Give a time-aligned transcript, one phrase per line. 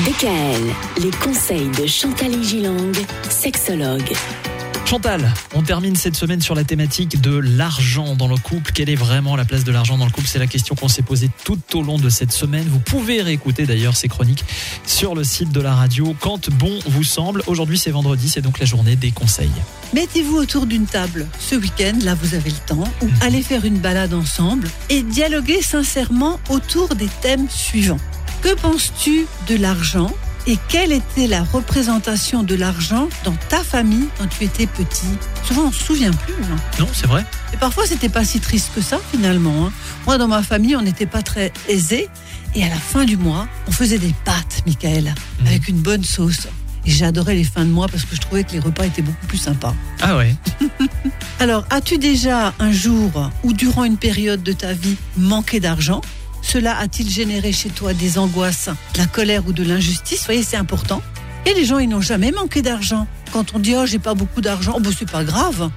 [0.00, 2.92] DKL, les conseils de Chantal Gilang,
[3.28, 4.12] sexologue.
[4.86, 8.72] Chantal, on termine cette semaine sur la thématique de l'argent dans le couple.
[8.72, 10.26] Quelle est vraiment la place de l'argent dans le couple?
[10.26, 12.66] C'est la question qu'on s'est posée tout au long de cette semaine.
[12.68, 14.44] Vous pouvez réécouter d'ailleurs ces chroniques
[14.86, 17.42] sur le site de la radio quand bon vous semble.
[17.46, 19.52] Aujourd'hui c'est vendredi, c'est donc la journée des conseils.
[19.94, 23.78] Mettez-vous autour d'une table ce week-end, là vous avez le temps, ou allez faire une
[23.78, 28.00] balade ensemble et dialoguez sincèrement autour des thèmes suivants.
[28.42, 30.12] Que penses-tu de l'argent
[30.48, 35.06] et quelle était la représentation de l'argent dans ta famille quand tu étais petit?
[35.44, 36.34] Souvent, on ne se souvient plus.
[36.34, 36.56] hein?
[36.80, 39.66] Non, c'est vrai Et parfois, c'était pas si triste que ça, finalement.
[39.66, 39.72] hein.
[40.04, 42.08] Moi, dans ma famille, on n'était pas très aisés.
[42.56, 45.46] Et à la fin du mois, on faisait des pâtes, Michael, Mhm.
[45.46, 46.48] avec une bonne sauce.
[46.84, 49.26] Et j'adorais les fins de mois parce que je trouvais que les repas étaient beaucoup
[49.28, 49.74] plus sympas.
[50.00, 50.34] Ah ouais
[51.38, 56.00] Alors, as-tu déjà un jour ou durant une période de ta vie manqué d'argent?
[56.52, 60.18] Cela a-t-il généré chez toi des angoisses, de la colère ou de l'injustice?
[60.18, 61.00] Vous voyez, c'est important.
[61.46, 63.06] Et les gens, ils n'ont jamais manqué d'argent.
[63.32, 65.70] Quand on dit oh j'ai pas beaucoup d'argent, oh ben, c'est pas grave.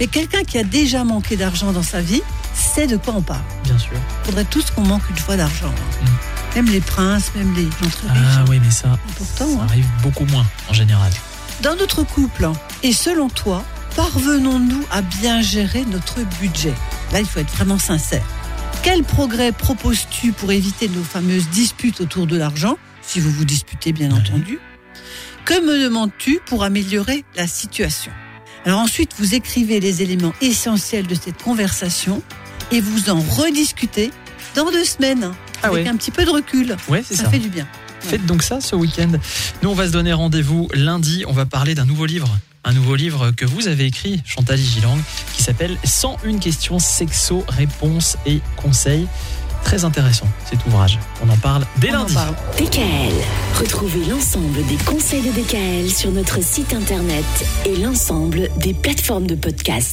[0.00, 2.22] Mais quelqu'un qui a déjà manqué d'argent dans sa vie
[2.54, 3.44] sait de quoi on parle.
[3.62, 3.92] Bien sûr.
[3.94, 5.68] Il faudrait tous qu'on manque une fois d'argent.
[5.68, 6.04] hein.
[6.04, 6.56] Mm.
[6.56, 9.66] Même les princes, même les gens très Ah oui, mais ça, important, ça hein.
[9.68, 11.12] arrive beaucoup moins en général.
[11.62, 12.50] Dans notre couple,
[12.82, 13.62] et selon toi,
[13.94, 16.74] parvenons-nous à bien gérer notre budget?
[17.12, 18.24] Là, il faut être vraiment sincère.
[18.86, 23.92] Quel progrès proposes-tu pour éviter nos fameuses disputes autour de l'argent Si vous vous disputez,
[23.92, 24.60] bien entendu?
[25.44, 28.12] Que me demandes-tu pour améliorer la situation?
[28.64, 32.22] Alors ensuite, vous écrivez les éléments essentiels de cette conversation
[32.70, 34.12] et vous en rediscutez
[34.54, 35.32] dans deux semaines,
[35.64, 35.90] Ah avec ouais.
[35.90, 36.76] un petit peu de recul.
[36.88, 37.28] Ouais, Ça, ça.
[37.28, 37.66] fait du bien.
[37.98, 39.10] Faites donc ça ce week-end.
[39.64, 41.24] Nous, on va se donner rendez-vous lundi.
[41.26, 42.28] On va parler d'un nouveau livre.
[42.68, 44.98] Un nouveau livre que vous avez écrit, Chantal Gilang,
[45.36, 49.06] qui s'appelle 101 questions sexo, réponses et conseils.
[49.62, 50.98] Très intéressant cet ouvrage.
[51.24, 52.14] On en parle dès On lundi.
[52.14, 52.34] parle.
[52.58, 53.14] DKL,
[53.60, 57.24] retrouvez l'ensemble des conseils de DKL sur notre site internet
[57.64, 59.84] et l'ensemble des plateformes de podcast.